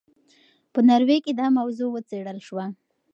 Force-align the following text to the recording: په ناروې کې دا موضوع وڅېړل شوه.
په 0.73 0.79
ناروې 0.87 1.17
کې 1.25 1.31
دا 1.39 1.47
موضوع 1.57 1.89
وڅېړل 1.91 2.39
شوه. 2.47 2.65